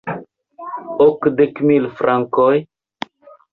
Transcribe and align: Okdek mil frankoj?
Okdek 1.05 1.61
mil 1.71 1.87
frankoj? 2.01 2.53